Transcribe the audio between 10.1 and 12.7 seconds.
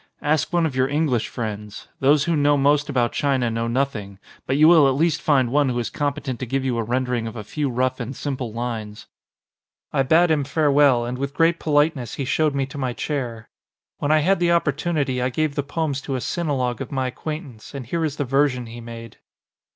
him farewell, and with great politeness he showed me